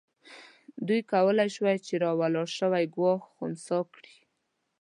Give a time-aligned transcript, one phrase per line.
[0.87, 4.15] دوی کولای شوای چې راولاړ شوی ګواښ خنثی کړي.